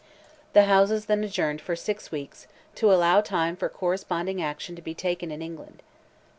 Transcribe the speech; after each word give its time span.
The 0.53 0.63
Houses 0.63 1.05
then 1.05 1.23
adjourned 1.23 1.61
for 1.61 1.75
six 1.75 2.11
weeks, 2.11 2.47
to 2.73 2.91
allow 2.91 3.21
time 3.21 3.55
for 3.55 3.69
corresponding 3.69 4.41
action 4.41 4.75
to 4.75 4.81
be 4.81 4.95
taken 4.95 5.29
in 5.29 5.43
England. 5.43 5.83